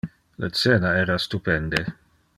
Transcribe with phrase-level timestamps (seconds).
[0.45, 1.85] Le cena era stupende.